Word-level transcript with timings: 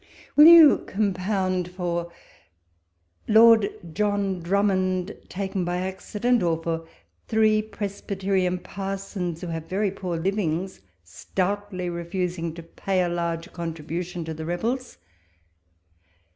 will 0.35 0.47
you 0.47 0.79
compound 0.87 1.69
for 1.69 2.11
Lord 3.27 3.69
John 3.93 4.39
1 4.39 4.49
)rummond, 4.49 5.15
taken 5.29 5.63
by 5.63 5.77
accident 5.77 6.41
'I 6.41 6.45
or 6.47 6.63
for 6.63 6.87
three 7.27 7.61
Presbyterian 7.61 8.57
parsons, 8.57 9.41
who 9.41 9.47
have 9.49 9.69
very 9.69 9.91
poor 9.91 10.17
livings, 10.17 10.81
stoutly 11.03 11.87
refusing 11.87 12.51
to 12.55 12.63
pay 12.63 13.03
a 13.03 13.09
large 13.09 13.53
con 13.53 13.75
tribution 13.75 14.25
to 14.25 14.33
the 14.33 14.43
rebels'? 14.45 14.97